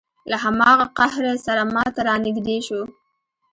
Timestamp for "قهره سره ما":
0.97-1.85